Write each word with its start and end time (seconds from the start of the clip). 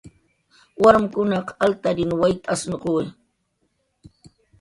Warmkunaq 0.81 1.47
altarin 1.65 2.11
wayt 2.21 2.43
asnuquwi 2.53 3.03